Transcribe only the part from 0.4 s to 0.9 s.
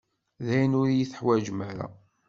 Dayen, ur